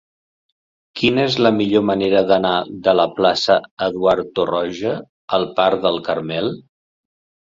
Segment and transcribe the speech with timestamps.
[0.99, 2.53] Quina és la millor manera d'anar
[2.87, 4.95] de la plaça d'Eduard Torroja
[5.39, 6.51] al parc del Carmel?